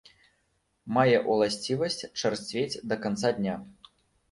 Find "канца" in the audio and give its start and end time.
3.07-3.35